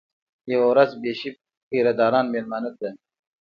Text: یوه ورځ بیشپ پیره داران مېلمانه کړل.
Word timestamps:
یوه 0.51 0.65
ورځ 0.71 0.89
بیشپ 1.01 1.35
پیره 1.69 1.93
داران 1.99 2.25
مېلمانه 2.33 2.69
کړل. 2.77 2.95